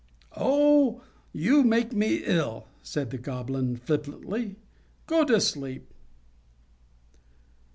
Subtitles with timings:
[0.35, 1.03] _"Oh!
[1.31, 4.55] you make me ill!" said the Goblin, flippantly.
[5.05, 5.93] "Go to sleep."